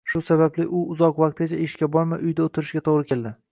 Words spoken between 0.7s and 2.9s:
u uzoq vaqtgacha ishga bormay, uyda o`tirishiga